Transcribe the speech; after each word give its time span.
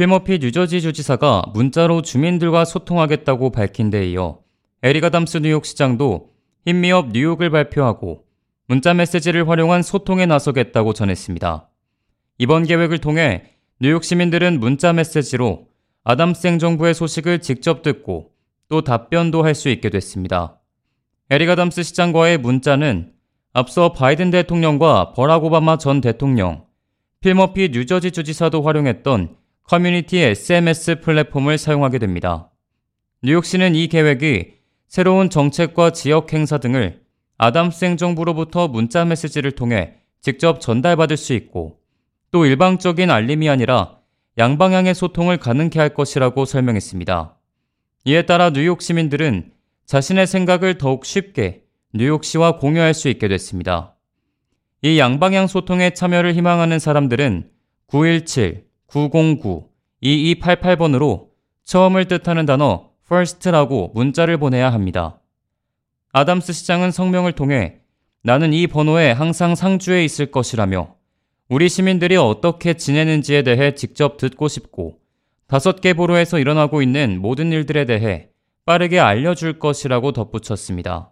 필 0.00 0.14
머피 0.14 0.38
뉴저지 0.38 0.80
주지사가 0.80 1.42
문자로 1.52 2.00
주민들과 2.00 2.64
소통하겠다고 2.64 3.50
밝힌 3.50 3.90
데 3.90 4.08
이어 4.08 4.38
에릭 4.82 5.02
아담스 5.02 5.36
뉴욕시장도 5.42 6.30
Hit 6.64 6.84
Me 6.84 6.97
Up 6.97 7.10
뉴욕을 7.12 7.50
발표하고 7.50 8.24
문자 8.66 8.94
메시지를 8.94 9.46
활용한 9.46 9.82
소통에 9.82 10.24
나서겠다고 10.24 10.94
전했습니다. 10.94 11.68
이번 12.38 12.64
계획을 12.64 12.96
통해 12.96 13.44
뉴욕 13.78 14.02
시민들은 14.02 14.58
문자 14.58 14.94
메시지로 14.94 15.66
아담스 16.04 16.46
행정부의 16.46 16.94
소식을 16.94 17.40
직접 17.40 17.82
듣고 17.82 18.30
또 18.70 18.80
답변도 18.80 19.44
할 19.44 19.54
수 19.54 19.68
있게 19.68 19.90
됐습니다. 19.90 20.62
에릭 21.28 21.48
아담스 21.48 21.82
시장과의 21.82 22.38
문자는 22.38 23.12
앞서 23.52 23.92
바이든 23.92 24.30
대통령과 24.30 25.12
버락 25.12 25.44
오바마 25.44 25.76
전 25.76 26.00
대통령, 26.00 26.64
필 27.20 27.38
머피 27.38 27.68
뉴저지 27.74 28.12
주지사도 28.12 28.62
활용했던 28.62 29.39
커뮤니티 29.70 30.18
SMS 30.18 31.00
플랫폼을 31.00 31.56
사용하게 31.56 32.00
됩니다. 32.00 32.50
뉴욕시는 33.22 33.76
이 33.76 33.86
계획이 33.86 34.54
새로운 34.88 35.30
정책과 35.30 35.90
지역 35.90 36.32
행사 36.32 36.58
등을 36.58 37.02
아담스 37.38 37.84
행정부로부터 37.84 38.66
문자 38.66 39.04
메시지를 39.04 39.52
통해 39.52 39.94
직접 40.20 40.60
전달받을 40.60 41.16
수 41.16 41.34
있고 41.34 41.78
또 42.32 42.46
일방적인 42.46 43.12
알림이 43.12 43.48
아니라 43.48 44.00
양방향의 44.38 44.92
소통을 44.92 45.36
가능케 45.36 45.78
할 45.78 45.94
것이라고 45.94 46.46
설명했습니다. 46.46 47.38
이에 48.06 48.22
따라 48.22 48.50
뉴욕 48.50 48.82
시민들은 48.82 49.52
자신의 49.86 50.26
생각을 50.26 50.78
더욱 50.78 51.04
쉽게 51.04 51.62
뉴욕시와 51.94 52.56
공유할 52.56 52.92
수 52.92 53.08
있게 53.08 53.28
됐습니다. 53.28 53.94
이 54.82 54.98
양방향 54.98 55.46
소통에 55.46 55.90
참여를 55.90 56.34
희망하는 56.34 56.80
사람들은 56.80 57.48
917-909-2288번으로 58.90 61.28
처음을 61.64 62.06
뜻하는 62.06 62.46
단어 62.46 62.90
first라고 63.06 63.92
문자를 63.94 64.38
보내야 64.38 64.72
합니다. 64.72 65.20
아담스 66.12 66.52
시장은 66.52 66.90
성명을 66.90 67.32
통해 67.32 67.80
나는 68.22 68.52
이 68.52 68.66
번호에 68.66 69.12
항상 69.12 69.54
상주해 69.54 70.04
있을 70.04 70.30
것이라며 70.30 70.94
우리 71.48 71.68
시민들이 71.68 72.16
어떻게 72.16 72.74
지내는지에 72.74 73.42
대해 73.42 73.74
직접 73.74 74.18
듣고 74.18 74.48
싶고 74.48 74.98
다섯 75.46 75.80
개 75.80 75.94
보로에서 75.94 76.38
일어나고 76.38 76.82
있는 76.82 77.20
모든 77.20 77.50
일들에 77.50 77.84
대해 77.84 78.28
빠르게 78.64 79.00
알려줄 79.00 79.58
것이라고 79.58 80.12
덧붙였습니다. 80.12 81.10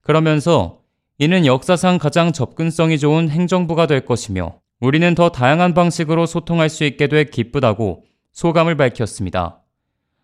그러면서 0.00 0.80
이는 1.18 1.46
역사상 1.46 1.98
가장 1.98 2.32
접근성이 2.32 2.98
좋은 2.98 3.28
행정부가 3.28 3.86
될 3.86 4.04
것이며 4.04 4.58
우리는 4.80 5.14
더 5.14 5.28
다양한 5.28 5.74
방식으로 5.74 6.26
소통할 6.26 6.70
수 6.70 6.84
있게 6.84 7.06
돼 7.06 7.24
기쁘다고 7.24 8.04
소감을 8.32 8.76
밝혔습니다. 8.76 9.62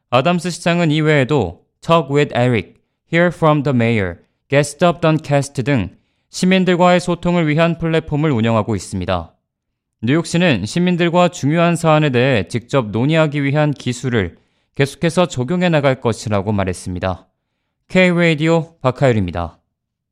아담스 0.09 0.51
시장은 0.51 0.91
이외에도 0.91 1.67
Talk 1.83 2.15
with 2.15 2.35
Eric, 2.35 2.75
Hear 3.13 3.29
from 3.29 3.63
the 3.63 3.75
Mayor, 3.75 4.17
Get 4.49 4.61
Stuff 4.61 5.01
Done 5.01 5.19
Cast 5.23 5.63
등 5.63 5.97
시민들과의 6.31 7.01
소통을 7.01 7.47
위한 7.49 7.77
플랫폼을 7.79 8.31
운영하고 8.31 8.75
있습니다. 8.75 9.35
뉴욕시는 10.03 10.65
시민들과 10.67 11.29
중요한 11.29 11.77
사안에 11.77 12.11
대해 12.11 12.49
직접 12.49 12.91
논의하기 12.91 13.43
위한 13.43 13.73
기술을 13.73 14.37
계속해서 14.75 15.27
적용해 15.27 15.69
나갈 15.69 16.01
것이라고 16.01 16.53
말했습니다. 16.53 17.29
K-Radio 17.89 18.77
박하율입니다. 18.81 19.56